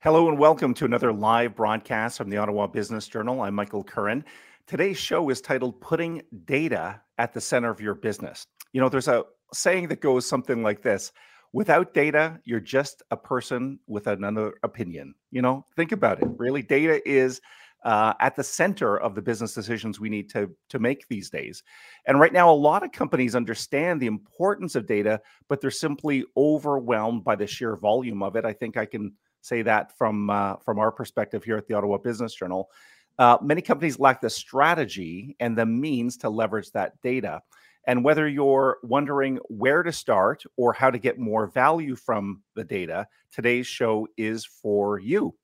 [0.00, 3.40] Hello and welcome to another live broadcast from the Ottawa Business Journal.
[3.40, 4.24] I'm Michael Curran.
[4.68, 8.44] Today's show is titled Putting Data at the Center of Your Business.
[8.72, 11.10] You know, there's a saying that goes something like this
[11.52, 15.16] without data, you're just a person with another opinion.
[15.32, 16.28] You know, think about it.
[16.36, 17.40] Really, data is
[17.84, 21.64] uh, at the center of the business decisions we need to, to make these days.
[22.06, 26.24] And right now, a lot of companies understand the importance of data, but they're simply
[26.36, 28.44] overwhelmed by the sheer volume of it.
[28.44, 31.98] I think I can say that from uh, from our perspective here at the Ottawa
[31.98, 32.70] Business Journal.
[33.18, 37.42] Uh, many companies lack the strategy and the means to leverage that data.
[37.86, 42.62] And whether you're wondering where to start or how to get more value from the
[42.62, 45.34] data, today's show is for you.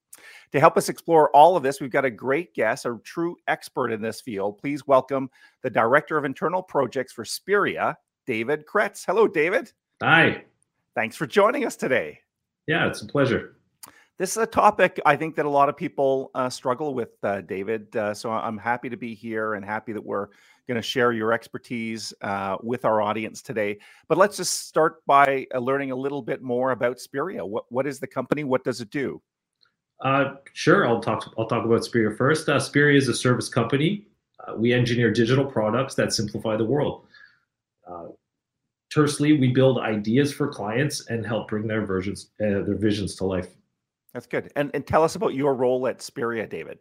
[0.53, 3.91] To help us explore all of this, we've got a great guest, a true expert
[3.91, 4.59] in this field.
[4.59, 5.31] Please welcome
[5.63, 9.05] the Director of Internal Projects for Spiria, David Kretz.
[9.05, 9.73] Hello, David.
[10.03, 10.45] Hi.
[10.95, 12.21] Thanks for joining us today.
[12.69, 13.57] Yeah, it's a pleasure
[14.19, 17.41] this is a topic I think that a lot of people uh, struggle with, uh,
[17.41, 17.95] David.
[17.97, 20.29] Uh, so I'm happy to be here and happy that we're
[20.69, 23.79] going to share your expertise uh, with our audience today.
[24.09, 27.47] But let's just start by uh, learning a little bit more about Spiria.
[27.47, 28.45] What what is the company?
[28.45, 29.21] What does it do?
[30.01, 31.35] Uh, sure, I'll talk.
[31.37, 32.47] I'll talk about Spiria first.
[32.47, 34.07] Spiria is a service company.
[34.57, 37.07] we engineer digital products that simplify the world.
[38.91, 43.49] tersely, we build ideas for clients and help bring their versions, their visions to life.
[44.15, 44.53] That's good.
[44.57, 46.79] And, and tell us about your role at Spiria, David.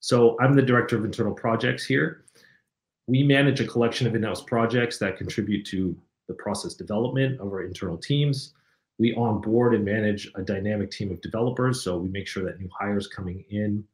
[0.00, 2.24] So I'm the director of internal projects here.
[3.06, 5.96] We manage a collection of in-house projects that contribute to
[6.28, 8.54] the process development of our internal teams.
[8.98, 11.82] We onboard and manage a dynamic team of developers.
[11.82, 13.84] So we make sure that new hires coming in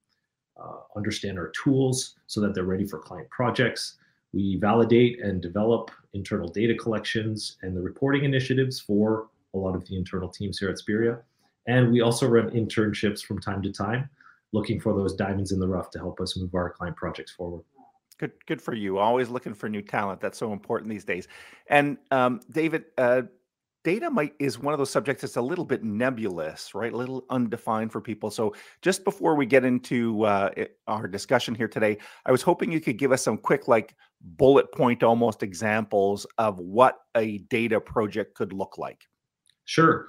[0.61, 3.97] uh, understand our tools so that they're ready for client projects.
[4.33, 9.87] We validate and develop internal data collections and the reporting initiatives for a lot of
[9.87, 11.21] the internal teams here at Spiria.
[11.67, 14.09] And we also run internships from time to time,
[14.53, 17.63] looking for those diamonds in the rough to help us move our client projects forward.
[18.19, 18.99] Good, good for you.
[18.99, 20.21] Always looking for new talent.
[20.21, 21.29] That's so important these days.
[21.69, 23.23] And um, David, uh,
[23.83, 26.93] data might is one of those subjects that's a little bit nebulous, right?
[26.93, 28.31] A little undefined for people.
[28.31, 30.51] So just before we get into uh,
[30.87, 31.97] our discussion here today,
[32.27, 36.59] I was hoping you could give us some quick, like bullet point almost examples of
[36.59, 39.07] what a data project could look like.
[39.65, 40.09] Sure.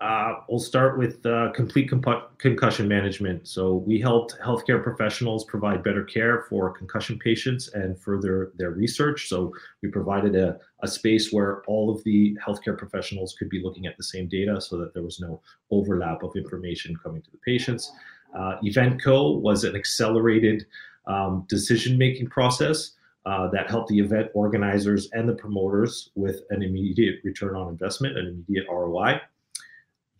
[0.00, 3.46] Uh, we'll start with uh, complete comp- concussion management.
[3.46, 9.28] So we helped healthcare professionals provide better care for concussion patients and further their research.
[9.28, 9.52] So
[9.82, 13.98] we provided a, a space where all of the healthcare professionals could be looking at
[13.98, 17.92] the same data so that there was no overlap of information coming to the patients.
[18.34, 20.64] Uh, Eventco was an accelerated
[21.06, 22.92] um, decision-making process
[23.26, 28.16] uh, that helped the event organizers and the promoters with an immediate return on investment,
[28.16, 29.20] an immediate ROI.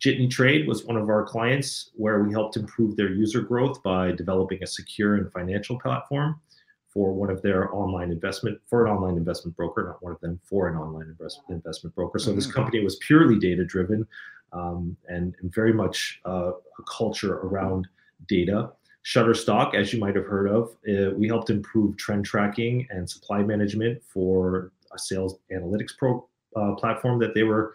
[0.01, 4.11] Jitney Trade was one of our clients where we helped improve their user growth by
[4.11, 6.39] developing a secure and financial platform
[6.89, 10.39] for one of their online investment for an online investment broker, not one of them
[10.43, 12.17] for an online investment investment broker.
[12.17, 12.35] So mm-hmm.
[12.37, 14.07] this company was purely data driven
[14.53, 17.87] um, and, and, very much uh, a culture around
[18.27, 18.71] data.
[19.05, 23.41] Shutterstock, as you might have heard of, uh, we helped improve trend tracking and supply
[23.43, 27.73] management for a sales analytics pro, uh, platform that they were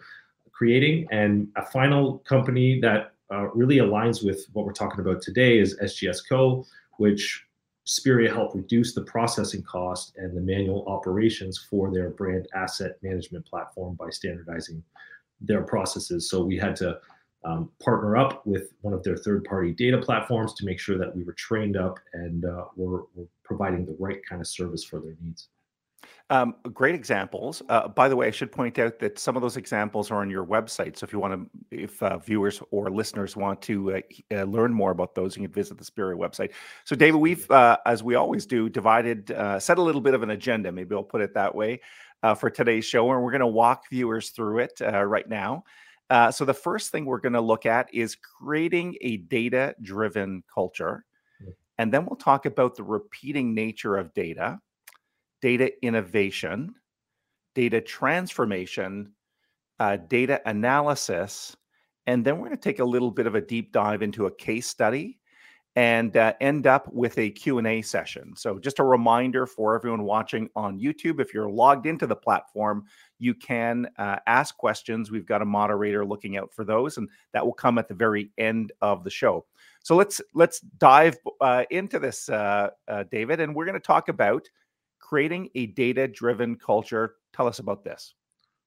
[0.57, 1.07] creating.
[1.11, 5.77] And a final company that uh, really aligns with what we're talking about today is
[5.79, 6.65] SGS Co,
[6.97, 7.45] which
[7.85, 13.45] Spiria helped reduce the processing cost and the manual operations for their brand asset management
[13.45, 14.83] platform by standardizing
[15.39, 16.29] their processes.
[16.29, 16.99] So we had to
[17.45, 21.23] um, partner up with one of their third-party data platforms to make sure that we
[21.23, 25.15] were trained up and uh, were, were providing the right kind of service for their
[25.21, 25.49] needs.
[26.29, 27.61] Um, great examples.
[27.69, 30.29] Uh, by the way, I should point out that some of those examples are on
[30.29, 30.97] your website.
[30.97, 34.01] So if you want to, if uh, viewers or listeners want to uh,
[34.33, 36.51] uh, learn more about those, you can visit the Spiria website.
[36.83, 40.23] So, David, we've, uh, as we always do, divided, uh, set a little bit of
[40.23, 40.69] an agenda.
[40.69, 41.79] Maybe I'll put it that way
[42.37, 45.63] for today's show, and we're going to walk viewers through it right now.
[46.31, 51.05] so, the first thing we're going to look at is creating a data-driven culture,
[51.41, 51.51] hmm.
[51.77, 54.59] and then we'll talk about the repeating nature of data
[55.41, 56.75] data innovation,
[57.55, 59.13] data transformation,
[59.79, 61.55] uh, data analysis,
[62.05, 64.35] and then we're going to take a little bit of a deep dive into a
[64.35, 65.19] case study
[65.75, 68.33] and uh, end up with a q&a session.
[68.35, 72.85] So just a reminder for everyone watching on youtube if you're logged into the platform
[73.19, 75.11] you can uh, ask questions.
[75.11, 78.31] We've got a moderator looking out for those and that will come at the very
[78.37, 79.45] end of the show.
[79.83, 84.09] So let's let's dive uh, into this uh, uh, david and we're going to talk
[84.09, 84.47] about
[85.07, 87.15] creating a data driven culture.
[87.33, 88.13] Tell us about this.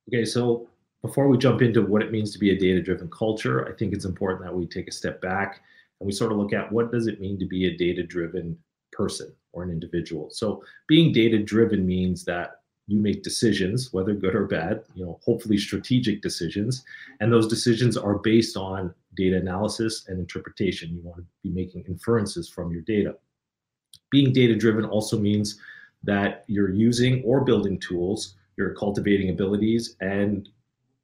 [0.09, 0.69] Okay, so
[1.03, 3.93] before we jump into what it means to be a data driven culture, I think
[3.93, 5.61] it's important that we take a step back
[6.01, 8.57] and we sort of look at what does it mean to be a data driven
[8.91, 10.31] person or an individual.
[10.31, 15.21] So being data driven means that you make decisions, whether good or bad, you know,
[15.23, 16.85] hopefully strategic decisions,
[17.21, 20.95] and those decisions are based on data analysis and interpretation.
[20.95, 23.17] You want to be making inferences from your data.
[24.11, 25.61] Being data driven also means
[26.05, 30.49] that you're using or building tools, you're cultivating abilities, and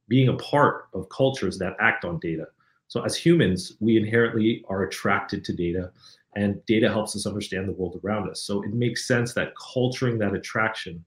[0.07, 2.47] being a part of cultures that act on data.
[2.87, 5.91] So, as humans, we inherently are attracted to data,
[6.35, 8.41] and data helps us understand the world around us.
[8.43, 11.03] So, it makes sense that culturing that attraction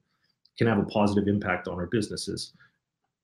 [0.58, 2.52] can have a positive impact on our businesses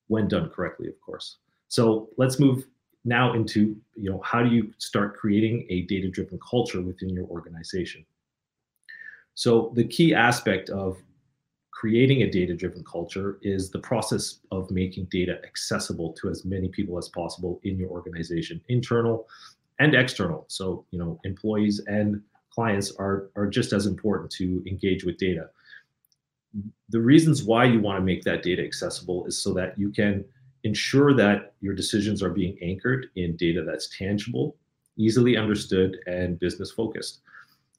[0.08, 1.36] when done correctly, of course.
[1.68, 2.66] So, let's move
[3.06, 7.24] now into you know how do you start creating a data driven culture within your
[7.26, 8.04] organization
[9.36, 10.96] so the key aspect of
[11.70, 16.68] creating a data driven culture is the process of making data accessible to as many
[16.68, 19.28] people as possible in your organization internal
[19.78, 20.46] and external.
[20.48, 25.50] So you know employees and clients are are just as important to engage with data.
[26.88, 30.24] The reasons why you want to make that data accessible is so that you can
[30.64, 34.56] ensure that your decisions are being anchored in data that's tangible
[34.96, 37.20] easily understood and business focused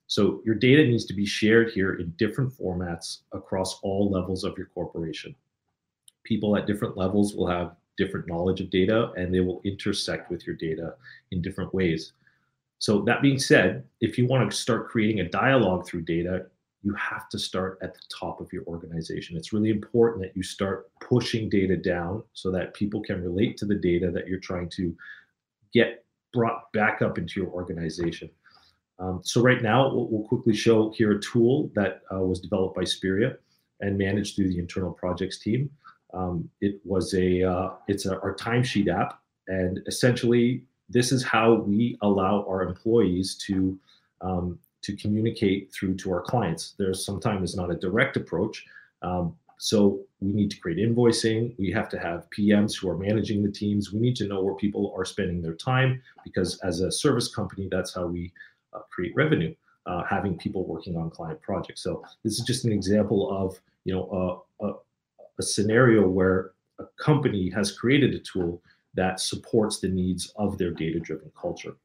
[0.08, 4.58] so your data needs to be shared here in different formats across all levels of
[4.58, 5.36] your corporation.
[6.24, 10.48] People at different levels will have different knowledge of data and they will intersect with
[10.48, 10.96] your data
[11.32, 12.14] in different ways.
[12.80, 16.46] So that being said, if you want to start creating a dialogue through data,
[16.84, 19.36] you have to start at the top of your organization.
[19.36, 23.66] It's really important that you start pushing data down so that people can relate to
[23.66, 24.96] the data that you're trying to
[25.74, 28.30] get brought back up into your organization.
[29.00, 32.76] Um, so right now, we'll, we'll, quickly show here a tool that uh, was developed
[32.76, 33.38] by Spiria
[33.80, 35.70] and managed through the internal projects team.
[36.14, 41.56] Um, it was a uh, it's a, our timesheet app, and essentially this is how
[41.56, 43.78] we allow our employees to
[44.22, 46.74] um, to communicate through to our clients.
[46.80, 48.66] There's sometimes not a direct approach.
[49.02, 51.56] Um, so we need to create invoicing.
[51.58, 53.92] We have to have PMs who are managing the teams.
[53.92, 57.68] We need to know where people are spending their time because as a service company,
[57.70, 58.32] that's how we
[58.90, 59.54] create revenue,
[59.86, 61.84] uh, having people working on client projects.
[61.84, 64.74] So this is just an example of you know a, a,
[65.40, 68.62] a scenario where a company has created a tool
[68.94, 71.76] that supports the needs of their data-driven culture.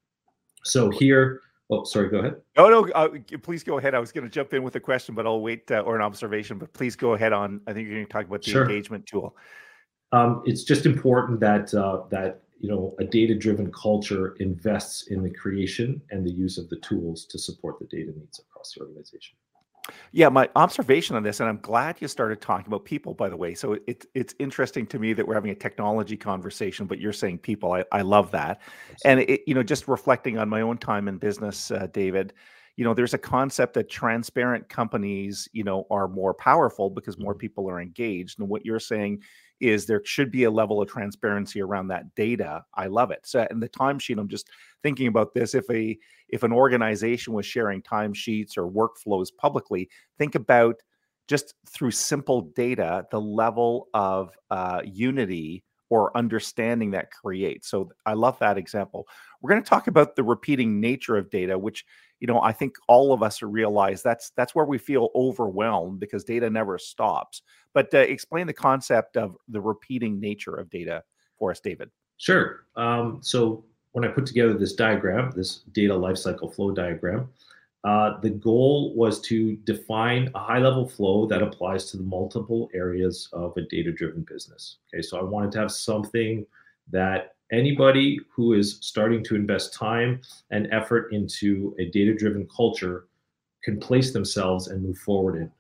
[0.65, 1.41] So here,
[1.71, 2.37] oh, sorry, go ahead.
[2.57, 3.09] Oh no, uh,
[3.43, 3.95] please go ahead.
[3.95, 6.03] I was going to jump in with a question, but I'll wait uh, or an
[6.03, 6.59] observation.
[6.59, 7.61] But please go ahead on.
[7.67, 8.63] I think you're going to talk about the sure.
[8.63, 9.37] engagement tool.
[10.13, 15.23] Um, it's just important that uh, that you know a data driven culture invests in
[15.23, 18.81] the creation and the use of the tools to support the data needs across the
[18.81, 19.37] organization.
[20.13, 23.37] Yeah my observation on this and i'm glad you started talking about people by the
[23.37, 23.53] way.
[23.55, 27.39] So it's it's interesting to me that we're having a technology conversation but you're saying
[27.39, 27.73] people.
[27.73, 28.63] I, I love that.
[29.05, 32.33] And it, you know just reflecting on my own time in business uh, david
[32.77, 37.33] you know there's a concept that transparent companies you know are more powerful because more
[37.33, 37.41] mm-hmm.
[37.41, 38.39] people are engaged.
[38.39, 39.23] And what you're saying
[39.63, 42.65] is there should be a level of transparency around that data.
[42.75, 43.21] I love it.
[43.25, 44.51] So in the timesheet, I'm just
[44.83, 45.55] thinking about this.
[45.55, 45.97] If a
[46.29, 49.89] if an organization was sharing timesheets or workflows publicly,
[50.19, 50.77] think about
[51.29, 55.63] just through simple data the level of uh, unity
[55.93, 57.69] or understanding that creates.
[57.69, 59.07] So I love that example.
[59.43, 61.85] We're going to talk about the repeating nature of data, which
[62.19, 66.25] you know I think all of us realize that's that's where we feel overwhelmed because
[66.25, 67.43] data never stops.
[67.75, 71.03] But uh, explain the concept of the repeating nature of data
[71.39, 71.91] for us, David.
[72.17, 72.65] Sure.
[72.75, 77.29] Um, so when I put together this diagram, this data lifecycle flow diagram,
[77.85, 82.69] uh, the goal was to define a high level flow that applies to the multiple
[82.75, 84.77] areas of a data driven business.
[84.95, 86.47] Okay, so I wanted to have something
[86.91, 90.21] that anybody who is starting to invest time
[90.51, 93.07] and effort into a data driven culture
[93.65, 95.51] can place themselves and move forward in.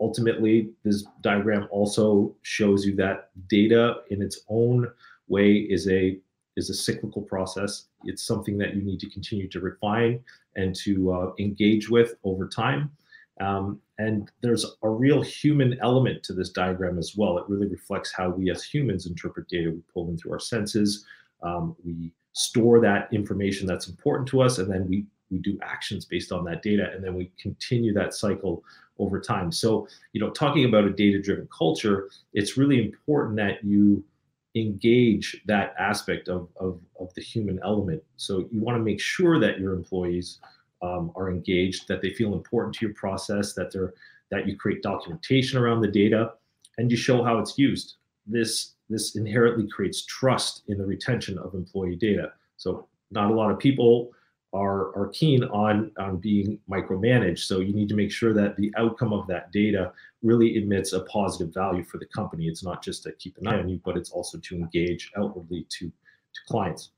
[0.00, 4.90] Ultimately, this diagram also shows you that data in its own
[5.28, 6.18] way is a
[6.56, 7.86] is a cyclical process.
[8.04, 10.20] It's something that you need to continue to refine
[10.54, 12.90] and to uh, engage with over time.
[13.40, 17.36] Um, and there's a real human element to this diagram as well.
[17.38, 19.70] It really reflects how we as humans interpret data.
[19.70, 21.04] We pull in through our senses,
[21.42, 26.04] um, we store that information that's important to us, and then we we do actions
[26.04, 28.62] based on that data, and then we continue that cycle
[28.98, 29.50] over time.
[29.50, 34.04] So, you know, talking about a data-driven culture, it's really important that you
[34.56, 38.02] engage that aspect of, of, of the human element.
[38.16, 40.38] So you want to make sure that your employees
[40.82, 43.94] um, are engaged, that they feel important to your process, that they're
[44.30, 46.32] that you create documentation around the data,
[46.78, 47.94] and you show how it's used.
[48.26, 52.32] This this inherently creates trust in the retention of employee data.
[52.56, 54.10] So not a lot of people
[54.52, 57.40] are, are keen on, on being micromanaged.
[57.40, 61.00] So you need to make sure that the outcome of that data really emits a
[61.00, 62.46] positive value for the company.
[62.46, 65.66] It's not just to keep an eye on you, but it's also to engage outwardly
[65.68, 66.90] to, to clients.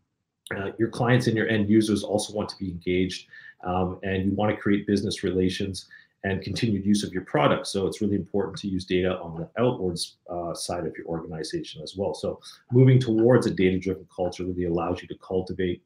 [0.56, 3.26] Uh, your clients and your end users also want to be engaged
[3.64, 5.86] um, and you want to create business relations
[6.24, 7.66] and continued use of your product.
[7.66, 11.82] So it's really important to use data on the outwards uh, side of your organization
[11.82, 12.14] as well.
[12.14, 12.40] So
[12.72, 15.82] moving towards a data-driven culture really allows you to cultivate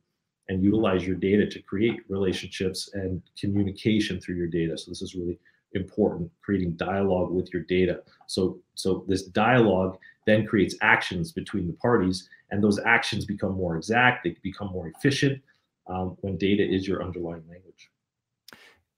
[0.48, 4.76] and utilize your data to create relationships and communication through your data.
[4.76, 5.38] So this is really
[5.74, 8.02] important, creating dialogue with your data.
[8.26, 13.76] So, so this dialogue then creates actions between the parties, and those actions become more
[13.76, 15.40] exact, they become more efficient
[15.86, 17.90] um, when data is your underlying language.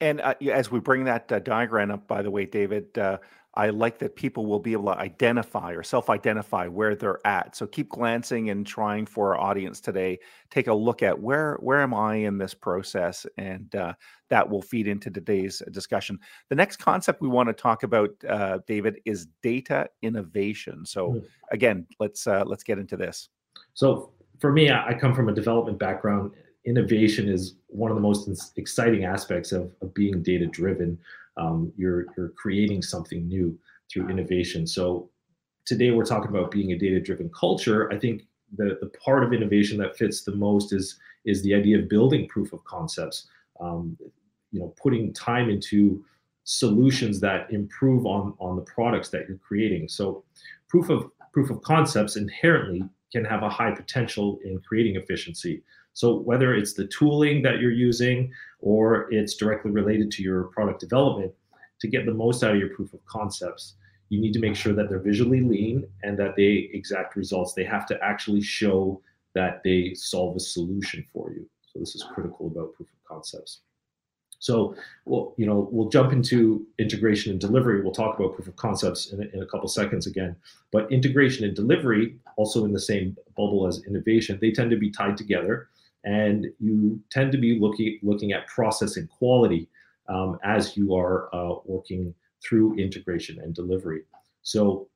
[0.00, 3.18] And uh, as we bring that uh, diagram up, by the way, David, uh,
[3.56, 7.54] I like that people will be able to identify or self-identify where they're at.
[7.54, 10.18] So keep glancing and trying for our audience today.
[10.50, 13.94] Take a look at where where am I in this process, and uh,
[14.28, 16.18] that will feed into today's discussion.
[16.48, 20.84] The next concept we want to talk about, uh, David, is data innovation.
[20.84, 21.26] So mm-hmm.
[21.52, 23.28] again, let's uh, let's get into this.
[23.74, 26.32] So for me, I come from a development background.
[26.64, 30.98] Innovation is one of the most exciting aspects of, of being data driven
[31.36, 33.58] um, you're you're creating something new
[33.90, 34.66] through innovation.
[34.66, 35.10] So
[35.64, 37.92] today we're talking about being a data driven culture.
[37.92, 38.22] I think
[38.56, 42.28] the the part of innovation that fits the most is is the idea of building
[42.28, 43.28] proof of concepts.
[43.60, 43.96] Um,
[44.50, 46.04] you know, putting time into
[46.44, 49.88] solutions that improve on on the products that you're creating.
[49.88, 50.24] So
[50.68, 55.62] proof of proof of concepts inherently can have a high potential in creating efficiency.
[55.94, 60.80] So whether it's the tooling that you're using or it's directly related to your product
[60.80, 61.32] development,
[61.80, 63.74] to get the most out of your proof of concepts,
[64.08, 67.54] you need to make sure that they're visually lean and that they exact results.
[67.54, 69.00] They have to actually show
[69.34, 71.48] that they solve a solution for you.
[71.72, 73.60] So this is critical about proof of concepts.
[74.38, 77.80] So we'll, you know, we'll jump into integration and delivery.
[77.80, 80.36] We'll talk about proof of concepts in in a couple seconds again.
[80.70, 84.90] But integration and delivery, also in the same bubble as innovation, they tend to be
[84.90, 85.68] tied together
[86.04, 89.68] and you tend to be looking looking at process and quality
[90.08, 94.02] um, as you are uh, working through integration and delivery.
[94.42, 94.88] So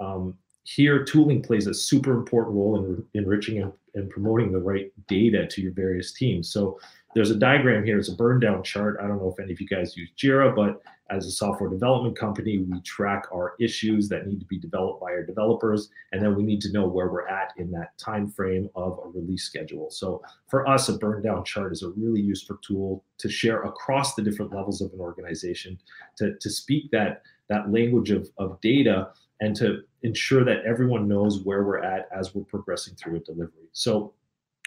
[0.00, 0.34] um,
[0.64, 5.46] here, tooling plays a super important role in enriching and, and promoting the right data
[5.46, 6.50] to your various teams.
[6.50, 6.80] So
[7.16, 7.98] there's a diagram here.
[7.98, 8.98] It's a burn down chart.
[9.02, 12.14] I don't know if any of you guys use Jira, but as a software development
[12.14, 16.36] company, we track our issues that need to be developed by our developers, and then
[16.36, 19.88] we need to know where we're at in that time frame of a release schedule.
[19.90, 24.14] So for us, a burn down chart is a really useful tool to share across
[24.14, 25.78] the different levels of an organization
[26.18, 29.08] to, to speak that that language of, of data
[29.40, 33.70] and to ensure that everyone knows where we're at as we're progressing through a delivery.
[33.72, 34.12] So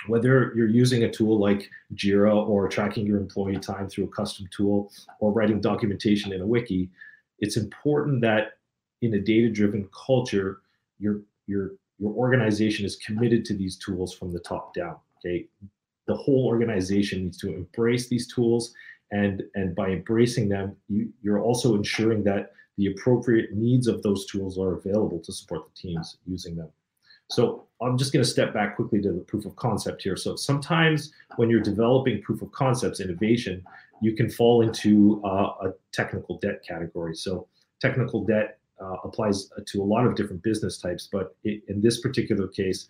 [0.07, 4.47] whether you're using a tool like Jira or tracking your employee time through a custom
[4.55, 6.89] tool or writing documentation in a wiki,
[7.39, 8.53] it's important that
[9.01, 10.61] in a data-driven culture,
[10.99, 14.97] your your your organization is committed to these tools from the top down.
[15.17, 15.47] Okay,
[16.07, 18.73] the whole organization needs to embrace these tools,
[19.11, 24.25] and and by embracing them, you, you're also ensuring that the appropriate needs of those
[24.25, 26.69] tools are available to support the teams using them.
[27.29, 30.17] So I'm just going to step back quickly to the proof of concept here.
[30.17, 33.63] So sometimes when you're developing proof of concepts, innovation,
[34.01, 37.15] you can fall into uh, a technical debt category.
[37.15, 37.47] So
[37.79, 42.01] technical debt uh, applies to a lot of different business types, but it, in this
[42.01, 42.87] particular case,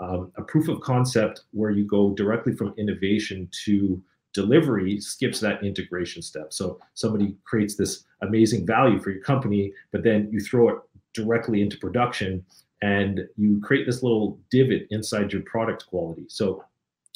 [0.00, 5.62] um, a proof of concept where you go directly from innovation to delivery skips that
[5.62, 6.52] integration step.
[6.52, 10.78] So somebody creates this amazing value for your company, but then you throw it
[11.12, 12.44] directly into production
[12.82, 16.24] and you create this little divot inside your product quality.
[16.28, 16.64] So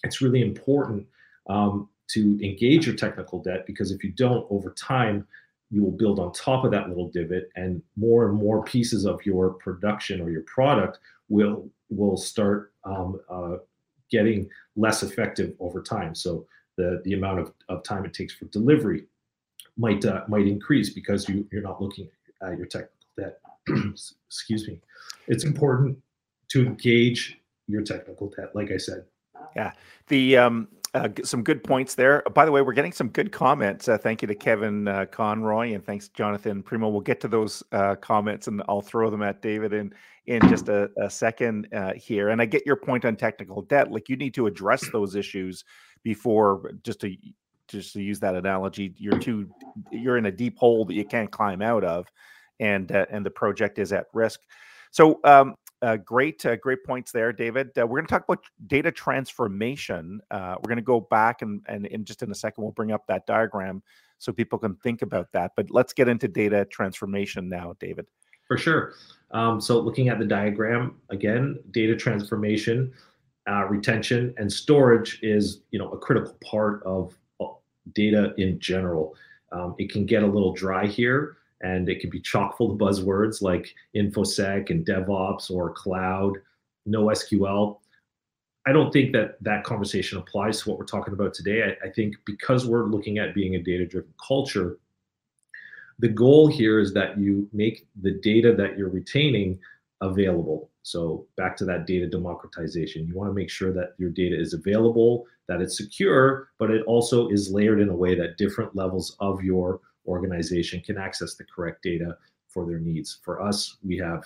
[0.05, 1.07] it's really important
[1.49, 5.27] um, to engage your technical debt because if you don't, over time,
[5.71, 9.27] you will build on top of that little divot, and more and more pieces of
[9.27, 13.57] your production or your product will will start um, uh,
[14.09, 16.15] getting less effective over time.
[16.15, 16.47] So
[16.77, 19.07] the the amount of, of time it takes for delivery
[19.77, 22.09] might uh, might increase because you you're not looking
[22.43, 23.41] at your technical debt.
[24.29, 24.81] excuse me,
[25.29, 25.99] it's important
[26.49, 29.05] to engage your technical debt, like I said.
[29.55, 29.73] Yeah,
[30.09, 32.23] the um, uh, some good points there.
[32.35, 33.89] By the way, we're getting some good comments.
[33.89, 36.89] Uh, thank you to Kevin uh, Conroy and thanks Jonathan Primo.
[36.89, 39.93] We'll get to those uh, comments and I'll throw them at David in
[40.27, 42.31] in just a, a second uh, here.
[42.31, 43.93] And I get your point on technical debt.
[43.93, 45.65] Like you need to address those issues
[46.03, 47.15] before just to
[47.69, 48.95] just to use that analogy.
[48.97, 49.51] You're too
[49.91, 52.07] you're in a deep hole that you can't climb out of
[52.61, 54.41] and uh, and the project is at risk.
[54.91, 57.69] So um, uh, great, uh, great points there, David.
[57.79, 60.21] Uh, we're going to talk about data transformation.
[60.31, 62.93] Uh, we're going to go back and, and in just in a second, we'll bring
[62.93, 63.83] up that diagram
[64.19, 65.53] so people can think about that.
[65.57, 68.07] But let's get into data transformation now, David.
[68.49, 68.95] For sure.
[69.33, 72.93] Um, so looking at the diagram again, data transformation,
[73.49, 77.47] uh, retention, and storage is you know a critical part of uh,
[77.93, 79.15] data in general.
[79.53, 82.79] Um, it can get a little dry here, and it can be chock full of
[82.79, 86.37] buzzwords like infosec and DevOps or cloud,
[86.89, 87.79] NoSQL.
[88.67, 91.63] I don't think that that conversation applies to what we're talking about today.
[91.63, 94.79] I, I think because we're looking at being a data driven culture,
[95.99, 99.59] the goal here is that you make the data that you're retaining
[100.03, 100.71] available.
[100.83, 104.53] So back to that data democratization, you want to make sure that your data is
[104.53, 109.17] available, that it's secure, but it also is layered in a way that different levels
[109.21, 112.17] of your organization can access the correct data
[112.49, 113.19] for their needs.
[113.23, 114.25] For us, we have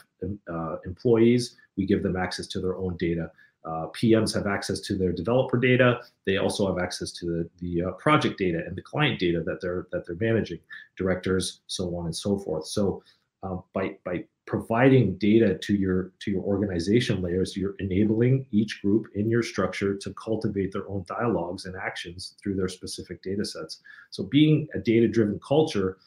[0.49, 3.31] uh, employees, we give them access to their own data.
[3.65, 6.01] Uh, PMs have access to their developer data.
[6.27, 9.61] They also have access to the, the uh, project data and the client data that
[9.61, 10.61] they're that they're managing,
[10.97, 12.67] directors, so on and so forth.
[12.67, 13.03] So
[13.43, 19.07] um, by by providing data to your to your organization layers, you're enabling each group
[19.15, 23.81] in your structure to cultivate their own dialogues and actions through their specific data sets.
[24.11, 25.99] So being a data-driven culture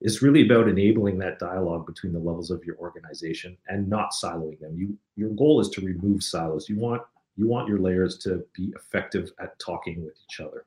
[0.00, 4.58] is really about enabling that dialogue between the levels of your organization and not siloing
[4.58, 4.76] them.
[4.76, 6.68] You your goal is to remove silos.
[6.68, 7.02] You want
[7.36, 10.66] you want your layers to be effective at talking with each other.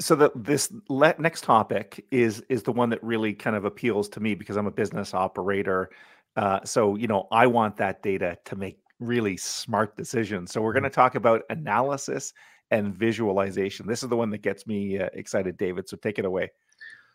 [0.00, 4.08] So the this le- next topic is is the one that really kind of appeals
[4.10, 5.90] to me because I'm a business operator.
[6.36, 10.52] Uh, so you know I want that data to make really smart decisions.
[10.52, 12.32] So we're going to talk about analysis
[12.70, 13.86] and visualization.
[13.86, 15.88] This is the one that gets me uh, excited, David.
[15.88, 16.50] So take it away.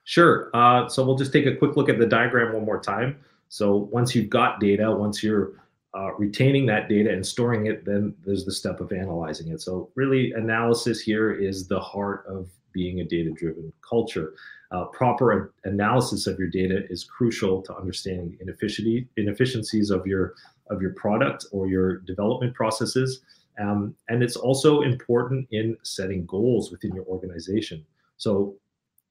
[0.05, 0.49] Sure.
[0.53, 3.17] Uh, so we'll just take a quick look at the diagram one more time.
[3.49, 5.63] So once you've got data, once you're
[5.93, 9.61] uh, retaining that data and storing it, then there's the step of analyzing it.
[9.61, 14.33] So really, analysis here is the heart of being a data-driven culture.
[14.71, 20.33] Uh, proper analysis of your data is crucial to understanding inefficiency inefficiencies of your
[20.69, 23.21] of your product or your development processes.
[23.59, 27.85] Um, and it's also important in setting goals within your organization.
[28.17, 28.55] So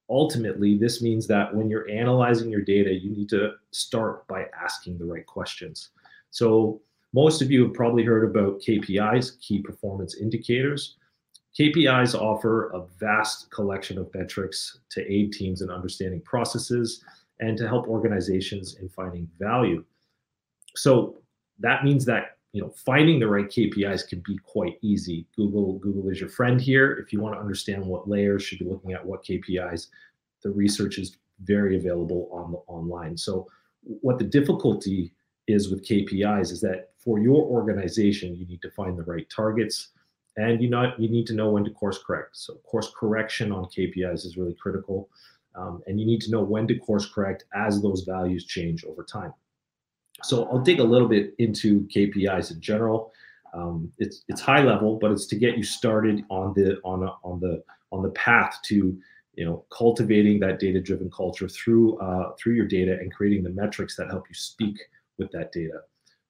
[0.09, 4.97] ultimately, this means that when you're analyzing your data, you need to start by asking
[4.97, 5.89] the right questions.
[6.31, 6.81] So,
[7.15, 10.95] most of you have probably heard about KPIs, key performance indicators.
[11.57, 17.03] KPIs offer a vast collection of metrics to aid teams in understanding processes
[17.39, 19.83] and to help organizations in finding value.
[20.75, 21.17] So,
[21.59, 25.27] that means that you know finding the right KPIs can be quite easy.
[25.35, 26.93] Google Google is your friend here.
[26.93, 29.87] If you want to understand what layers should be looking at, what KPIs,
[30.41, 33.17] the research is very available on the online.
[33.17, 33.47] So
[33.83, 35.13] what the difficulty
[35.47, 39.89] is with KPIs is that for your organization, you need to find the right targets
[40.37, 42.37] and you not you need to know when to course correct.
[42.37, 45.09] So course correction on KPIs is really critical.
[45.55, 49.03] Um, and you need to know when to course correct as those values change over
[49.03, 49.33] time.
[50.23, 53.11] So I'll dig a little bit into KPIs in general.
[53.53, 57.13] Um, it's it's high level, but it's to get you started on the on a,
[57.23, 58.97] on the on the path to
[59.35, 63.49] you know cultivating that data driven culture through uh, through your data and creating the
[63.51, 64.77] metrics that help you speak
[65.17, 65.81] with that data.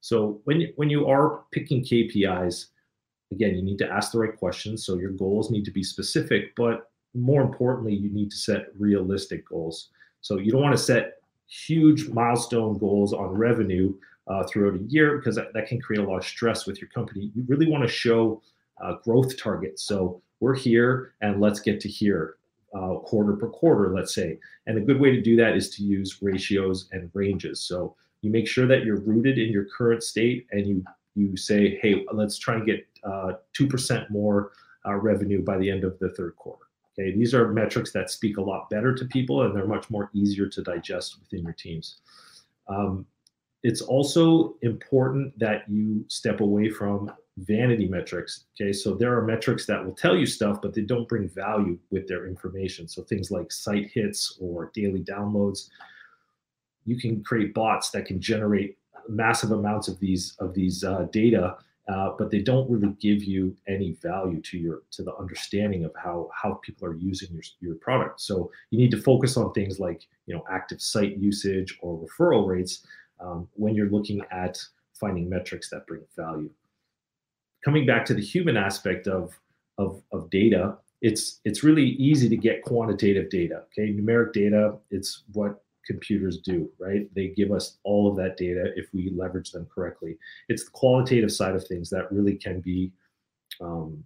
[0.01, 2.65] So when you, when you are picking KPIs,
[3.33, 4.85] again, you need to ask the right questions.
[4.85, 9.47] So your goals need to be specific, but more importantly, you need to set realistic
[9.47, 9.89] goals.
[10.21, 13.93] So you don't want to set huge milestone goals on revenue
[14.27, 16.89] uh, throughout a year because that, that, can create a lot of stress with your
[16.89, 17.31] company.
[17.35, 18.41] You really want to show
[18.81, 19.83] uh, growth targets.
[19.83, 22.37] So we're here and let's get to here.
[22.73, 24.39] Uh, quarter per quarter, let's say.
[24.65, 27.59] And a good way to do that is to use ratios and ranges.
[27.61, 30.83] So you make sure that you're rooted in your current state and you
[31.15, 34.51] you say, hey, let's try and get uh, 2% more
[34.85, 36.65] uh, revenue by the end of the third quarter.
[36.97, 40.11] Okay, these are metrics that speak a lot better to people and they're much more
[40.13, 41.97] easier to digest within your teams.
[42.67, 43.05] Um,
[43.63, 48.45] it's also important that you step away from vanity metrics.
[48.55, 51.79] Okay, so there are metrics that will tell you stuff, but they don't bring value
[51.89, 52.87] with their information.
[52.87, 55.69] So things like site hits or daily downloads.
[56.85, 61.57] You can create bots that can generate massive amounts of these of these uh, data
[61.89, 65.91] uh, but they don't really give you any value to your to the understanding of
[66.01, 68.21] how how people are using your, your product.
[68.21, 72.47] So you need to focus on things like you know active site usage or referral
[72.47, 72.85] rates
[73.19, 74.63] um, when you're looking at
[74.93, 76.49] finding metrics that bring value.
[77.65, 79.37] Coming back to the human aspect of
[79.77, 83.91] of, of data it's it's really easy to get quantitative data okay?
[83.91, 87.13] Numeric data it's what computers do, right?
[87.13, 90.17] They give us all of that data if we leverage them correctly.
[90.49, 92.91] It's the qualitative side of things that really can be
[93.61, 94.03] um,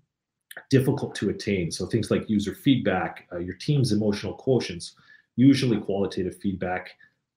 [0.69, 1.71] difficult to attain.
[1.71, 4.93] So things like user feedback, uh, your team's emotional quotients,
[5.35, 6.91] usually qualitative feedback.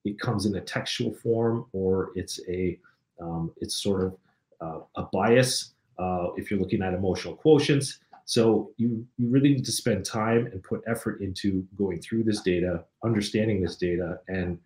[0.05, 2.79] It comes in a textual form or it's a
[3.21, 4.17] um, it's sort of
[4.63, 7.99] uh, a bias uh, if you're looking at emotional quotients.
[8.31, 12.43] So you, you really need to spend time and put effort into going through this
[12.43, 14.57] data, understanding this data, and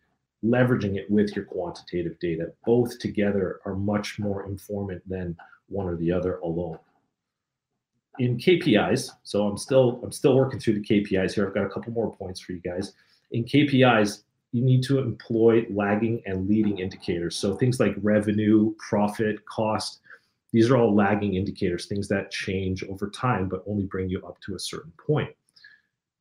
[0.44, 2.53] leveraging it with your quantitative data.
[2.66, 5.35] Both together are much more informant than
[5.70, 6.79] one or the other alone.
[8.18, 11.46] In KPIs, so I'm still I'm still working through the KPIs here.
[11.46, 12.92] I've got a couple more points for you guys.
[13.31, 17.35] In KPIs, you need to employ lagging and leading indicators.
[17.35, 20.00] So things like revenue, profit, cost,
[20.55, 24.40] these are all lagging indicators, things that change over time, but only bring you up
[24.43, 25.29] to a certain point.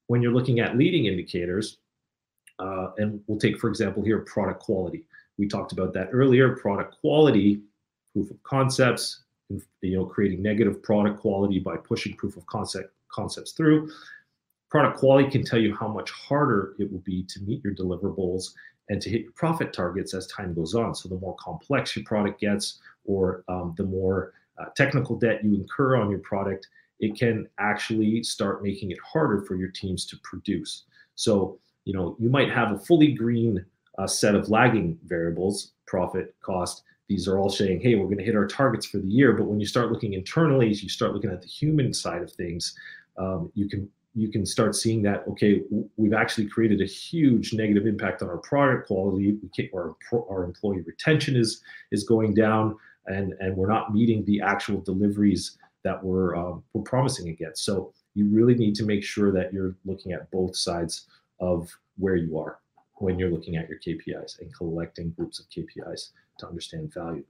[0.08, 1.78] When you're looking at leading indicators,
[2.58, 5.06] uh, and we'll take, for example, here product quality.
[5.38, 6.56] We talked about that earlier.
[6.56, 7.62] Product quality,
[8.12, 9.22] proof of concepts,
[9.82, 13.92] you know, creating negative product quality by pushing proof of concept concepts through.
[14.72, 18.54] Product quality can tell you how much harder it will be to meet your deliverables
[18.90, 20.94] and to hit your profit targets as time goes on.
[20.94, 25.56] So the more complex your product gets, or um, the more uh, technical debt you
[25.56, 26.68] incur on your product,
[27.00, 30.84] it can actually start making it harder for your teams to produce.
[31.16, 33.66] So, you know, you might have a fully green
[33.98, 36.84] uh, set of lagging variables, profit, cost.
[37.10, 39.34] These are all saying, hey, we're going to hit our targets for the year.
[39.34, 42.32] But when you start looking internally, as you start looking at the human side of
[42.32, 42.76] things,
[43.18, 45.62] um, you can you can start seeing that okay
[45.98, 49.38] we've actually created a huge negative impact on our product quality
[49.74, 49.96] our,
[50.30, 52.76] our employee retention is is going down
[53.08, 57.64] and and we're not meeting the actual deliveries that we're um, we're promising against.
[57.64, 61.08] So you really need to make sure that you're looking at both sides
[61.40, 62.60] of where you are
[62.96, 67.24] when you're looking at your KPIs and collecting groups of KPIs to understand value.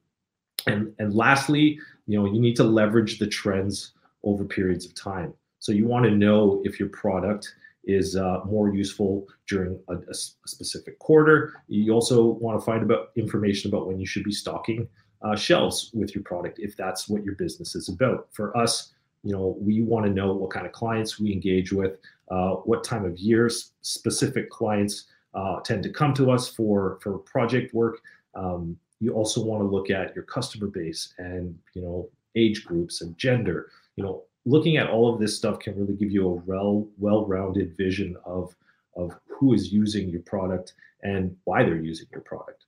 [0.67, 3.93] And and lastly you know you need to leverage the trends
[4.23, 8.73] over periods of time so you want to know if your product is uh, more
[8.73, 11.53] useful during a, a, specific quarter.
[11.69, 14.89] You also want to find about information about when you should be stocking
[15.21, 18.27] uh, shelves with your product if that's what your business is about.
[18.33, 18.91] For us,
[19.23, 21.97] you know, we want to know what kind of clients we engage with,
[22.29, 27.19] uh, what time of years specific clients uh, tend to come to us for for
[27.19, 28.01] project work.
[28.35, 33.01] Um, you also want to look at your customer base and you know age groups
[33.01, 33.69] and gender.
[33.95, 37.75] You know, looking at all of this stuff can really give you a well well-rounded
[37.77, 38.55] vision of
[38.95, 42.65] of who is using your product and why they're using your product.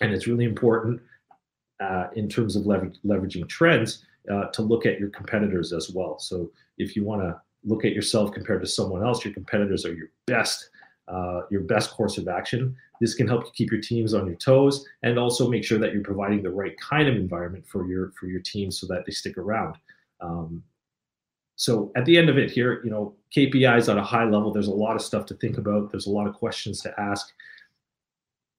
[0.00, 1.00] And it's really important
[1.80, 6.18] uh, in terms of lever- leveraging trends uh, to look at your competitors as well.
[6.18, 9.94] So if you want to look at yourself compared to someone else your competitors are
[9.94, 10.70] your best
[11.08, 12.74] uh, your best course of action.
[13.00, 15.92] This can help you keep your teams on your toes and also make sure that
[15.92, 19.12] you're providing the right kind of environment for your for your team so that they
[19.12, 19.76] stick around.
[20.22, 20.62] Um,
[21.56, 24.68] so at the end of it here, you know, KPIs at a high level, there's
[24.68, 25.90] a lot of stuff to think about.
[25.90, 27.28] There's a lot of questions to ask.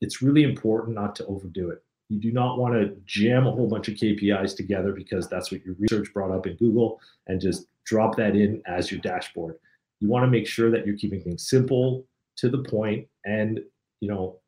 [0.01, 1.83] It's really important not to overdo it.
[2.09, 5.65] You do not want to jam a whole bunch of KPIs together because that's what
[5.65, 9.55] your research brought up in Google and just drop that in as your dashboard.
[9.99, 12.05] You want to make sure that you're keeping things simple,
[12.37, 13.59] to the point, and
[14.01, 14.39] you know,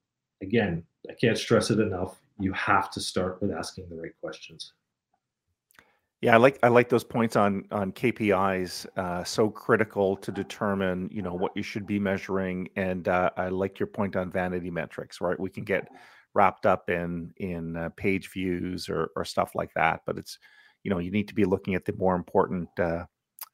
[0.41, 2.19] again, I can't stress it enough.
[2.39, 4.73] You have to start with asking the right questions.
[6.21, 8.87] Yeah, I like I like those points on on KPIs.
[8.95, 13.49] Uh, so critical to determine you know what you should be measuring, and uh, I
[13.49, 15.21] like your point on vanity metrics.
[15.21, 15.87] Right, we can get
[16.33, 20.39] wrapped up in in uh, page views or or stuff like that, but it's
[20.83, 23.05] you know you need to be looking at the more important uh,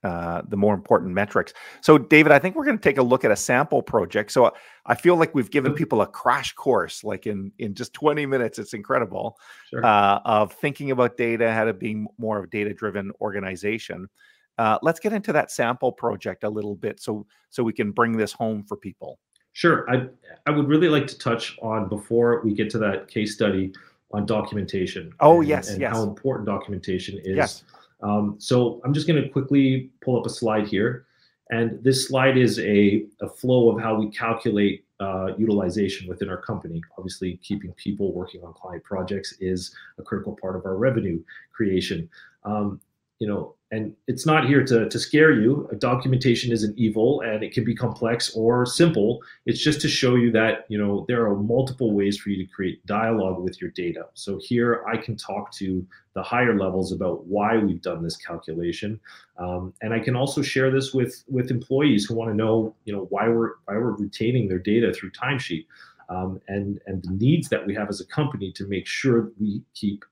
[0.04, 1.54] uh, the more important metrics.
[1.82, 4.32] So, David, I think we're going to take a look at a sample project.
[4.32, 4.54] So,
[4.86, 8.60] I feel like we've given people a crash course, like in in just 20 minutes.
[8.60, 9.38] It's incredible
[9.70, 9.86] sure.
[9.86, 14.10] uh, of thinking about data, how to be more of a data driven organization.
[14.58, 18.18] Uh, let's get into that sample project a little bit, so so we can bring
[18.18, 19.20] this home for people.
[19.54, 20.08] Sure, I
[20.46, 23.72] I would really like to touch on before we get to that case study
[24.12, 25.14] on documentation.
[25.22, 25.96] Oh and, yes, and yes.
[25.96, 27.38] how important documentation is.
[27.38, 27.64] Yes
[28.04, 31.06] um, so I'm just going to quickly pull up a slide here.
[31.50, 36.42] And this slide is a, a flow of how we calculate uh, utilization within our
[36.42, 36.82] company.
[36.98, 42.10] Obviously, keeping people working on client projects is a critical part of our revenue creation.
[42.44, 42.80] Um,
[43.20, 45.68] you know, and it's not here to, to scare you.
[45.80, 49.20] Documentation isn't evil and it can be complex or simple.
[49.48, 52.52] It's just to show you that, you know, there are multiple ways for you to
[52.52, 54.06] create dialogue with your data.
[54.14, 59.00] So here I can talk to the higher levels about why we've done this calculation.
[59.40, 62.94] Um, and I can also share this with, with employees who want to know, you
[62.94, 65.66] know, why we're, why we're retaining their data through timesheet.
[66.10, 69.62] um, and and the needs that we have as a company to make sure we
[69.74, 70.04] keep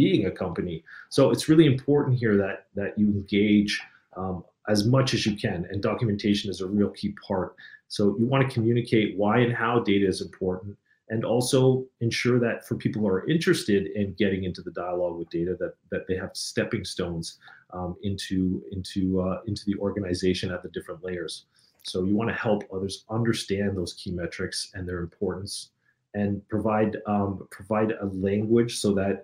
[0.00, 0.76] being a company.
[1.16, 3.72] So it's really important here that that you engage
[4.20, 4.36] um,
[4.74, 7.50] as much as you can, and documentation is a real key part.
[7.96, 10.72] So you want to communicate why and how data is important,
[11.12, 11.60] and also
[12.06, 15.74] ensure that for people who are interested in getting into the dialogue with data, that
[15.92, 17.26] that they have stepping stones
[17.76, 18.38] um, into
[18.76, 21.34] into uh, into the organization at the different layers.
[21.90, 25.52] So you want to help others understand those key metrics and their importance,
[26.20, 29.14] and provide um, provide a language so that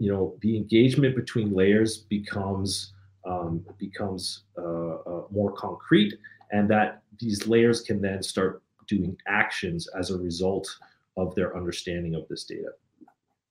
[0.00, 2.94] you know the engagement between layers becomes
[3.26, 6.14] um, becomes uh, uh, more concrete,
[6.50, 10.66] and that these layers can then start doing actions as a result
[11.16, 12.70] of their understanding of this data.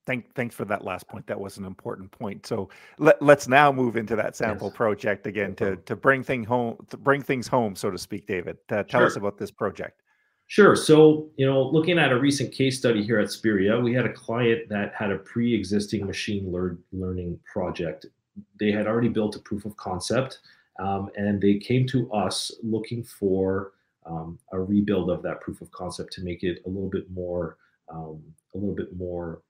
[0.07, 1.27] Thank, thanks for that last point.
[1.27, 2.47] That was an important point.
[2.47, 4.75] So let, us now move into that sample yes.
[4.75, 8.25] project again to to bring thing home to bring things home, so to speak.
[8.25, 9.05] David, uh, tell sure.
[9.05, 10.01] us about this project.
[10.49, 10.75] Sure.
[10.75, 14.11] So, you know, looking at a recent case study here at Spiria, we had a
[14.11, 18.07] client that had a pre-existing machine lear- learning project.
[18.59, 20.39] They had already built a proof of concept,
[20.79, 23.73] um, and they came to us looking for
[24.07, 27.57] um, a rebuild of that proof of concept to make it a little bit more,
[27.87, 28.19] um,
[28.55, 29.43] a little bit more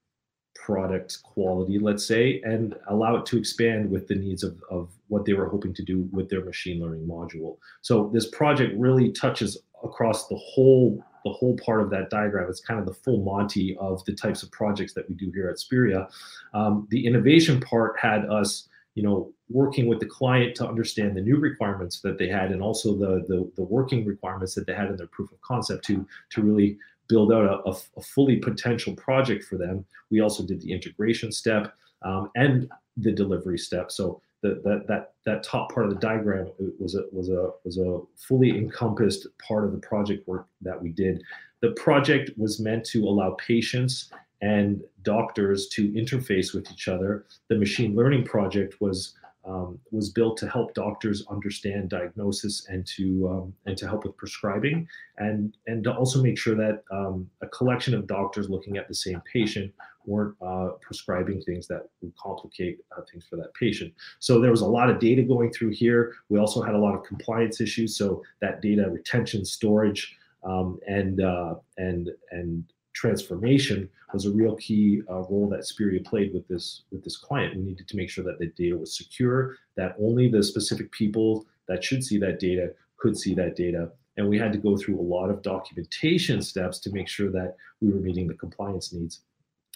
[0.54, 5.24] product quality, let's say, and allow it to expand with the needs of, of what
[5.24, 7.56] they were hoping to do with their machine learning module.
[7.80, 12.48] So this project really touches across the whole the whole part of that diagram.
[12.48, 15.50] It's kind of the full Monty of the types of projects that we do here
[15.50, 16.10] at Spiria.
[16.54, 21.20] Um, the innovation part had us, you know, working with the client to understand the
[21.20, 24.88] new requirements that they had, and also the the, the working requirements that they had
[24.88, 28.94] in their proof of concept to to really build out a, a, a fully potential
[28.94, 29.84] project for them.
[30.10, 33.90] We also did the integration step um, and the delivery step.
[33.90, 37.78] So that that that that top part of the diagram was a was a was
[37.78, 41.22] a fully encompassed part of the project work that we did.
[41.60, 47.26] The project was meant to allow patients and doctors to interface with each other.
[47.48, 53.28] The machine learning project was um, was built to help doctors understand diagnosis and to
[53.28, 54.86] um, and to help with prescribing
[55.18, 58.94] and and to also make sure that um, a collection of doctors looking at the
[58.94, 59.72] same patient
[60.06, 63.92] weren't uh, prescribing things that would complicate uh, things for that patient.
[64.18, 66.14] So there was a lot of data going through here.
[66.28, 67.96] We also had a lot of compliance issues.
[67.96, 75.02] So that data retention, storage, um, and uh, and and transformation was a real key
[75.08, 77.56] uh, role that Spiria played with this with this client.
[77.56, 81.46] We needed to make sure that the data was secure, that only the specific people
[81.68, 83.90] that should see that data could see that data.
[84.16, 87.56] And we had to go through a lot of documentation steps to make sure that
[87.80, 89.20] we were meeting the compliance needs.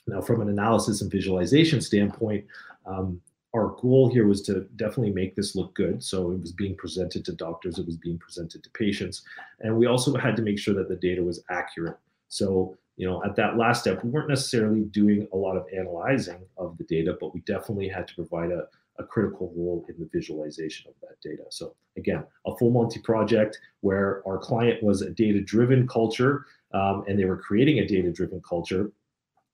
[0.07, 2.45] Now, from an analysis and visualization standpoint,
[2.87, 3.21] um,
[3.55, 6.03] our goal here was to definitely make this look good.
[6.03, 9.23] So it was being presented to doctors, it was being presented to patients,
[9.61, 11.97] and we also had to make sure that the data was accurate.
[12.29, 16.39] So you know, at that last step, we weren't necessarily doing a lot of analyzing
[16.57, 20.09] of the data, but we definitely had to provide a, a critical role in the
[20.13, 21.43] visualization of that data.
[21.51, 27.19] So again, a full Monty project where our client was a data-driven culture um, and
[27.19, 28.93] they were creating a data-driven culture.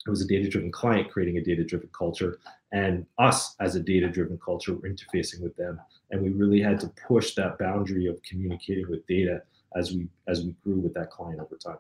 [0.07, 2.39] It was a data-driven client creating a data-driven culture,
[2.73, 5.79] and us as a data-driven culture were interfacing with them.
[6.11, 9.43] And we really had to push that boundary of communicating with data
[9.77, 11.79] as we as we grew with that client over time.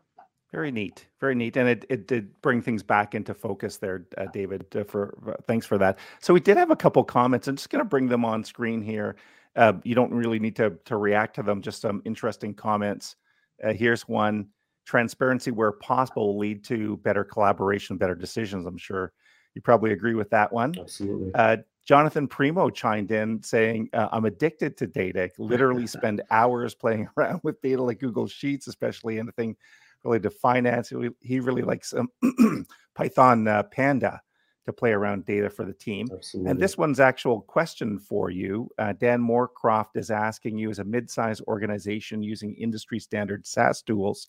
[0.52, 4.26] Very neat, very neat, and it, it did bring things back into focus there, uh,
[4.32, 4.66] David.
[4.74, 5.98] Uh, for uh, thanks for that.
[6.20, 7.46] So we did have a couple comments.
[7.46, 9.16] I'm just going to bring them on screen here.
[9.54, 11.62] Uh, you don't really need to to react to them.
[11.62, 13.16] Just some interesting comments.
[13.62, 14.48] Uh, here's one:
[14.90, 18.66] transparency where possible will lead to better collaboration, better decisions.
[18.66, 19.12] I'm sure
[19.54, 20.74] you probably agree with that one.
[20.76, 21.30] Absolutely.
[21.34, 25.30] Uh, Jonathan Primo chimed in saying, "I'm addicted to data.
[25.38, 29.56] Literally spend hours playing around with data like Google Sheets, especially anything."
[30.02, 30.90] related to finance.
[31.20, 32.08] He really likes um,
[32.94, 34.18] Python uh, Panda
[34.64, 36.08] to play around data for the team.
[36.10, 36.50] Absolutely.
[36.50, 38.70] And this one's actual question for you.
[38.78, 44.28] Uh, Dan Moorcroft is asking you as a mid-sized organization using industry standard SaaS tools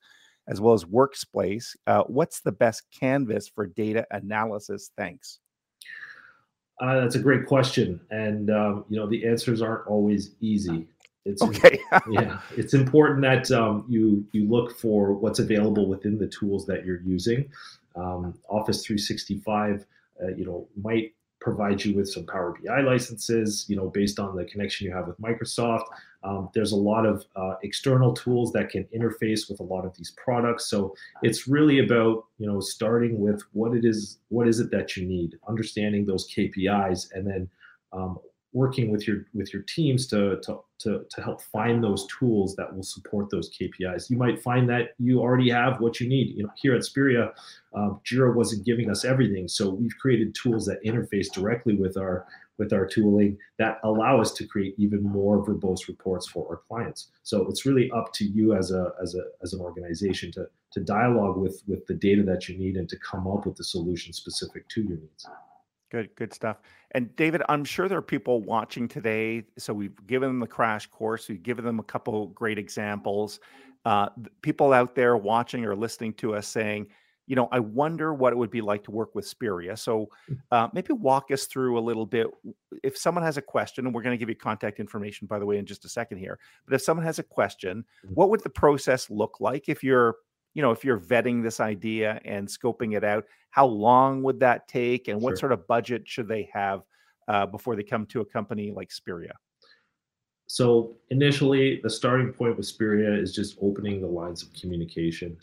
[0.51, 4.91] as well as Workspace, uh, what's the best canvas for data analysis?
[4.97, 5.39] Thanks.
[6.81, 10.87] Uh, that's a great question, and um, you know the answers aren't always easy.
[11.25, 11.79] It's okay.
[12.09, 16.85] yeah, it's important that um, you you look for what's available within the tools that
[16.85, 17.49] you're using.
[17.95, 19.85] Um, Office 365,
[20.21, 24.35] uh, you know, might provide you with some Power BI licenses, you know, based on
[24.35, 25.83] the connection you have with Microsoft.
[26.23, 29.95] Um, there's a lot of uh, external tools that can interface with a lot of
[29.97, 30.69] these products.
[30.69, 34.95] So it's really about, you know, starting with what it is, what is it that
[34.95, 37.49] you need, understanding those KPIs, and then
[37.91, 38.19] um,
[38.53, 42.73] working with your with your teams to, to to to help find those tools that
[42.73, 44.09] will support those KPIs.
[44.09, 46.35] You might find that you already have what you need.
[46.35, 47.31] You know, here at Spiria,
[47.73, 52.25] uh, Jira wasn't giving us everything, so we've created tools that interface directly with our
[52.57, 57.09] with our tooling that allow us to create even more verbose reports for our clients.
[57.23, 60.79] So it's really up to you as a as a as an organization to to
[60.79, 64.13] dialogue with with the data that you need and to come up with the solution
[64.13, 65.27] specific to your needs.
[65.91, 66.61] Good, good stuff.
[66.91, 69.43] And David, I'm sure there are people watching today.
[69.57, 71.27] So we've given them the crash course.
[71.27, 73.41] We've given them a couple great examples.
[73.83, 74.07] Uh,
[74.41, 76.87] people out there watching or listening to us saying,
[77.27, 79.77] you know, I wonder what it would be like to work with Spiria.
[79.77, 80.33] So hmm.
[80.51, 82.27] uh, maybe walk us through a little bit.
[82.83, 85.45] If someone has a question, and we're going to give you contact information, by the
[85.45, 86.39] way, in just a second here.
[86.65, 88.13] But if someone has a question, hmm.
[88.13, 90.15] what would the process look like if you're
[90.53, 94.67] you know if you're vetting this idea and scoping it out how long would that
[94.67, 95.37] take and what sure.
[95.37, 96.81] sort of budget should they have
[97.27, 99.31] uh, before they come to a company like spiria
[100.47, 105.37] so initially the starting point with spiria is just opening the lines of communication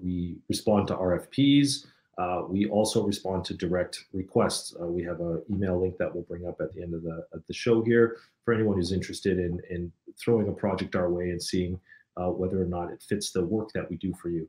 [0.00, 4.74] we respond to rfps uh, we also respond to direct requests.
[4.80, 7.26] Uh, we have an email link that we'll bring up at the end of the,
[7.32, 9.90] of the show here for anyone who's interested in, in
[10.22, 11.78] throwing a project our way and seeing
[12.16, 14.48] uh, whether or not it fits the work that we do for you.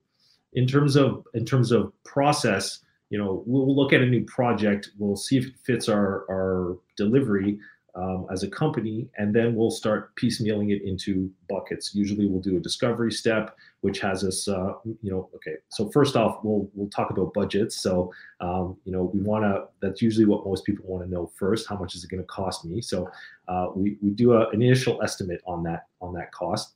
[0.54, 4.92] In terms of in terms of process, you know, we'll look at a new project,
[4.98, 7.60] we'll see if it fits our our delivery
[7.96, 11.96] um, as a company, and then we'll start piecemealing it into buckets.
[11.96, 15.56] Usually, we'll do a discovery step, which has us, uh, you know, okay.
[15.70, 17.82] So first off, we'll we'll talk about budgets.
[17.82, 19.66] So, um, you know, we want to.
[19.82, 21.68] That's usually what most people want to know first.
[21.68, 22.82] How much is it going to cost me?
[22.82, 23.10] So,
[23.48, 26.76] uh, we we do a, an initial estimate on that on that cost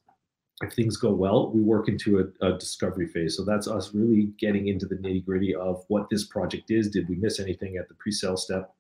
[0.62, 3.38] if things go well, we work into a, a, discovery phase.
[3.38, 6.90] So that's us really getting into the nitty gritty of what this project is.
[6.90, 8.74] Did we miss anything at the pre-sale step?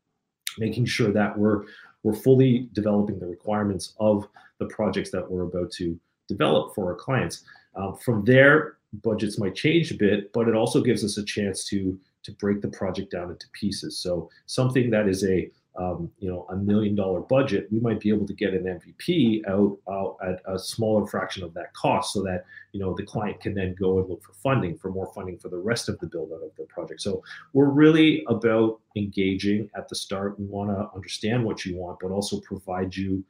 [0.57, 1.63] Making sure that we're
[2.03, 4.27] we're fully developing the requirements of
[4.59, 7.43] the projects that we're about to develop for our clients.
[7.75, 11.65] Um, from there, budgets might change a bit, but it also gives us a chance
[11.65, 13.97] to to break the project down into pieces.
[13.97, 18.09] So something that is a um, you know a million dollar budget, we might be
[18.09, 22.45] able to get an MVP out, at a smaller fraction of that cost, so that
[22.73, 25.47] you know the client can then go and look for funding for more funding for
[25.47, 27.01] the rest of the build out of the project.
[27.01, 30.37] So we're really about engaging at the start.
[30.37, 33.23] We want to understand what you want, but also provide you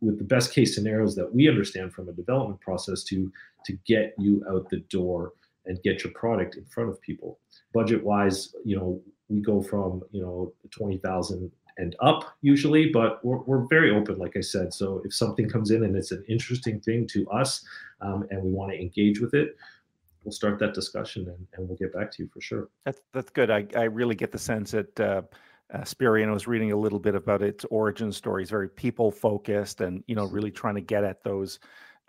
[0.00, 3.30] with the best case scenarios that we understand from a development process to
[3.66, 5.34] to get you out the door
[5.66, 7.38] and get your product in front of people.
[7.74, 13.38] Budget wise, you know, we go from you know 20,000 and up usually, but we're,
[13.38, 14.74] we're very open, like I said.
[14.74, 17.64] So if something comes in and it's an interesting thing to us
[18.02, 19.56] um, and we want to engage with it,
[20.22, 22.68] we'll start that discussion and, and we'll get back to you for sure.
[22.84, 23.50] That's that's good.
[23.50, 25.22] I, I really get the sense that uh,
[25.72, 30.04] uh, Spirian was reading a little bit about its origin stories, very people focused, and
[30.06, 31.60] you know really trying to get at those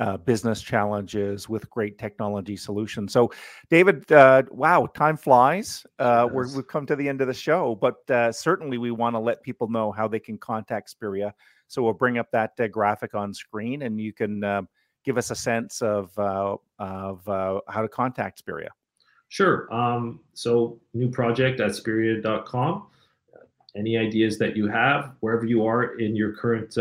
[0.01, 3.13] uh, business challenges with great technology solutions.
[3.13, 3.31] So,
[3.69, 5.85] David, uh, wow, time flies.
[5.99, 9.15] Uh, we have come to the end of the show, but uh, certainly we want
[9.15, 11.33] to let people know how they can contact Spiria.
[11.67, 14.63] So we'll bring up that uh, graphic on screen, and you can uh,
[15.05, 18.69] give us a sense of of how to contact Spiria.
[19.29, 19.71] Sure.
[19.71, 22.87] Um, so, new project at spiria.com
[23.73, 26.75] any ideas that you have wherever you are in your current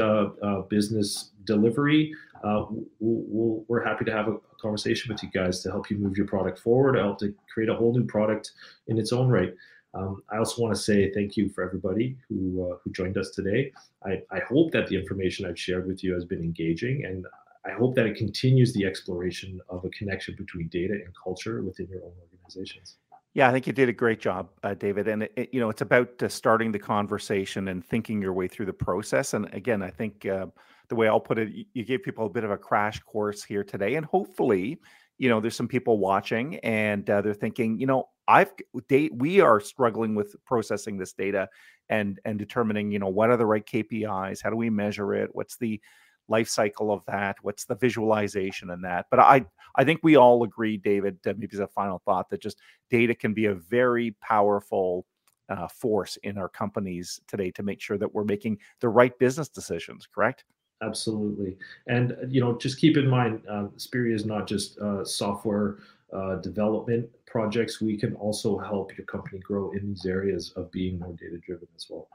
[0.69, 2.13] business delivery
[2.45, 2.65] uh,
[2.99, 6.17] we'll, we are happy to have a conversation with you guys to help you move
[6.17, 8.53] your product forward help to create a whole new product
[8.89, 9.55] in its own right
[9.95, 13.31] um, I also want to say thank you for everybody who uh, who joined us
[13.31, 13.73] today.
[14.05, 17.27] I, I hope that the information I've shared with you has been engaging, and
[17.67, 21.89] I hope that it continues the exploration of a connection between data and culture within
[21.89, 22.97] your own organizations.
[23.35, 25.07] Yeah, I think you did a great job, uh, David.
[25.07, 28.49] And it, it, you know, it's about uh, starting the conversation and thinking your way
[28.49, 29.35] through the process.
[29.35, 30.47] And again, I think uh,
[30.91, 33.65] the way I'll put it, you gave people a bit of a crash course here
[33.65, 34.79] today, and hopefully,
[35.17, 38.53] you know, there's some people watching and uh, they're thinking, you know, I've
[38.89, 41.49] date we are struggling with processing this data
[41.89, 45.31] and and determining, you know, what are the right KPIs, how do we measure it,
[45.33, 45.81] what's the
[46.29, 49.07] life cycle of that what's the visualization in that?
[49.11, 52.59] But i i think we all agree david maybe as a final thought that just
[52.89, 55.07] data can be a very powerful
[55.49, 59.49] uh, force in our companies today to make sure that we're making the right business
[59.49, 60.45] decisions correct
[60.83, 61.57] absolutely
[61.87, 65.79] and you know just keep in mind uh, Spiria is not just uh, software
[66.13, 70.99] uh, development projects we can also help your company grow in these areas of being
[70.99, 72.09] more data driven as well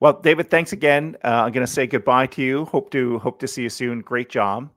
[0.00, 1.18] well, David, thanks again.
[1.22, 2.64] Uh, I'm going to say goodbye to you.
[2.64, 4.00] Hope to hope to see you soon.
[4.00, 4.70] Great job.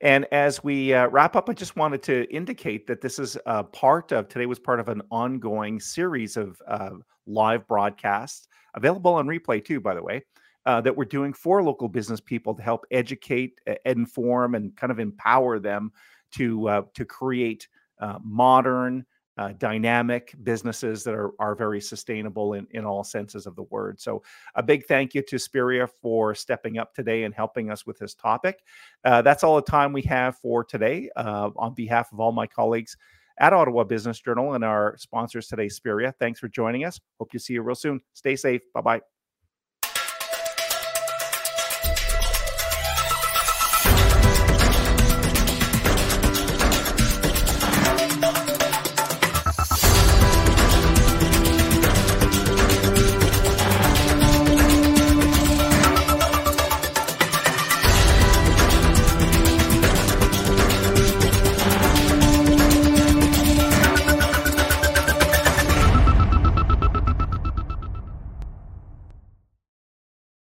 [0.00, 3.64] And as we uh, wrap up, I just wanted to indicate that this is a
[3.64, 6.90] part of today was part of an ongoing series of uh,
[7.26, 10.24] live broadcasts available on replay too, by the way.
[10.66, 14.98] Uh, that we're doing for local business people to help educate, inform, and kind of
[14.98, 15.92] empower them
[16.32, 17.68] to uh, to create
[18.00, 19.04] uh, modern,
[19.38, 24.00] uh, dynamic businesses that are, are very sustainable in, in all senses of the word.
[24.00, 24.22] So,
[24.56, 28.14] a big thank you to Spiria for stepping up today and helping us with this
[28.14, 28.60] topic.
[29.04, 31.08] Uh, that's all the time we have for today.
[31.16, 32.96] Uh, on behalf of all my colleagues
[33.38, 37.00] at Ottawa Business Journal and our sponsors today, Spiria, thanks for joining us.
[37.18, 38.00] Hope to see you real soon.
[38.14, 38.62] Stay safe.
[38.74, 39.00] Bye bye.